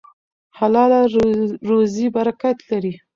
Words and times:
حلاله 0.57 1.01
روزي 1.69 2.07
برکت 2.15 2.57
لري. 2.69 2.93